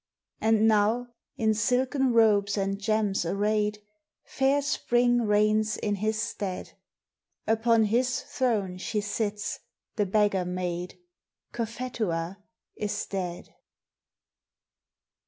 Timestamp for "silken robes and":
1.53-2.79